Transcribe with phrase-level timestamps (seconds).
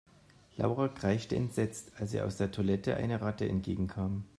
[0.57, 4.25] Laura kreischte entsetzt, als ihr aus der Toilette eine Ratte entgegenkam.